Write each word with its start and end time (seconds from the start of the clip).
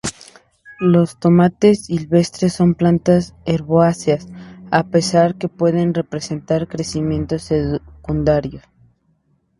Los 0.79 1.19
tomates 1.19 1.85
silvestres 1.85 2.53
son 2.53 2.73
plantas 2.73 3.35
herbáceas, 3.45 4.27
a 4.71 4.87
pesar 4.89 5.35
que 5.35 5.47
pueden 5.47 5.93
presentar 5.93 6.67
crecimiento 6.67 7.37
secundario. 7.37 8.61